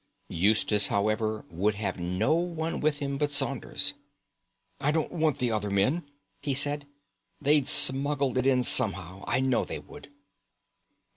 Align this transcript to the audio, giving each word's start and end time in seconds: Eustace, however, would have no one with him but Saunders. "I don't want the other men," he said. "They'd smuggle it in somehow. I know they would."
Eustace, 0.29 0.87
however, 0.87 1.45
would 1.51 1.75
have 1.75 1.99
no 1.99 2.33
one 2.33 2.79
with 2.79 2.97
him 2.97 3.19
but 3.19 3.29
Saunders. 3.29 3.93
"I 4.79 4.89
don't 4.89 5.11
want 5.11 5.37
the 5.37 5.51
other 5.51 5.69
men," 5.69 6.09
he 6.41 6.55
said. 6.55 6.87
"They'd 7.39 7.67
smuggle 7.67 8.35
it 8.39 8.47
in 8.47 8.63
somehow. 8.63 9.23
I 9.27 9.41
know 9.41 9.63
they 9.63 9.77
would." 9.77 10.09